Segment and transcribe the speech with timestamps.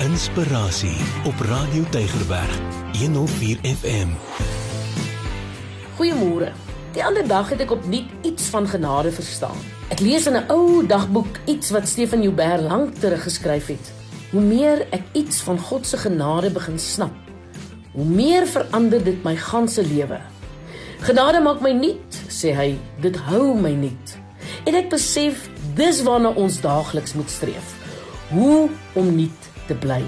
[0.00, 2.58] Inspirasie op Radio Tygerberg
[2.98, 4.08] 104 FM.
[5.96, 6.52] Goeiemôre.
[6.92, 9.58] Die ander dag het ek opnuut iets van genade verstaan.
[9.92, 13.92] Ek lees in 'n ou dagboek iets wat Stefan Joubert lank terug geskryf het.
[14.30, 17.16] Hoe meer ek iets van God se genade begin snap,
[17.92, 20.20] hoe meer verander dit my ganse lewe.
[21.00, 22.78] Genade maak my nuut, sê hy.
[23.00, 24.16] Dit hou my nuut.
[24.64, 27.76] En ek besef dis waarna ons daagliks moet streef.
[28.30, 30.02] Hoe om nuut te bly.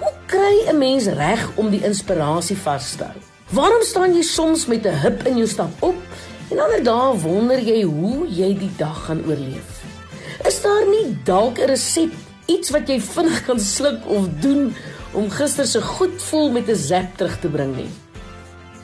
[0.00, 3.20] Hoe kry 'n mens reg om die inspirasie vas te hou?
[3.54, 5.94] Waarom staan jy soms met 'n hip in jou stap op
[6.50, 9.70] en ander dae wonder jy hoe jy die dag gaan oorleef?
[10.44, 12.12] Is daar nie dalk 'n resep,
[12.46, 14.74] iets wat jy vinnig kan sluk of doen
[15.12, 17.90] om gister se goed voel met 'n zap terug te bring nie?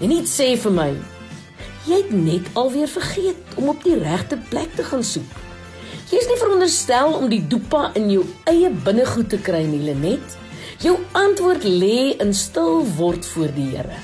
[0.00, 0.92] En net sê vir my,
[1.86, 5.30] jy het net alweer vergeet om op die regte plek te gaan soek.
[6.10, 10.36] Jy is nie veronderstel om die dopa in jou eie binnegoed te kry nie, Lenet.
[10.82, 13.98] Jou antwoord lê in stil word voor die Here.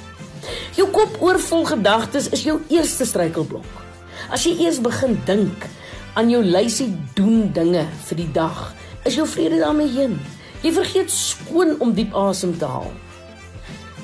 [0.78, 3.66] Jou kop oorvol gedagtes is jou eerste struikelblok.
[4.32, 5.66] As jy eers begin dink
[6.18, 8.72] aan jou lysie doen dinge vir die dag,
[9.06, 10.16] is jou vrede daarmee heen.
[10.62, 12.90] Jy vergeet skoon om diep asem te haal.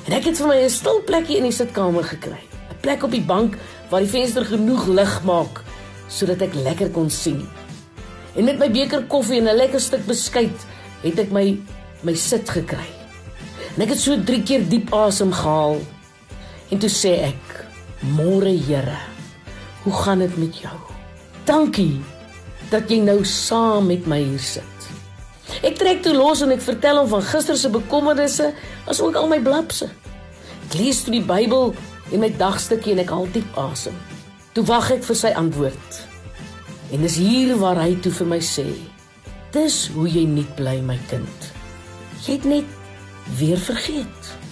[0.05, 3.11] En ek het vir my 'n stil plekkie in die sitkamer gekry, 'n plek op
[3.11, 3.57] die bank
[3.89, 5.63] waar die venster genoeg lig maak
[6.07, 7.47] sodat ek lekker kon sien.
[8.35, 10.65] En met my beker koffie en 'n lekker stuk beskuit
[11.03, 11.57] het ek my
[12.03, 12.89] my sit gekry.
[13.75, 15.79] En ek het so 3 keer diep asem gehaal.
[16.69, 17.65] En toe sê ek:
[17.99, 18.97] "Môre Here,
[19.83, 20.77] hoe gaan dit met jou?
[21.45, 22.01] Dankie
[22.69, 24.63] dat jy nou saam met my hier sit."
[25.63, 28.53] Ek trek toe los en ek vertel hom van gister se bekommernisse,
[28.87, 29.85] asook al my blapse.
[30.65, 31.73] Ek lees toe die Bybel
[32.11, 33.95] en my dagstukkie en ek haal diep asem.
[34.53, 36.14] Toe wag ek vir sy antwoord.
[36.93, 38.67] En dis hier waar hy toe vir my sê:
[39.51, 41.51] "Dis hoe jy nie bly my kind.
[42.25, 42.65] Jy het net
[43.37, 44.44] weer vergeet."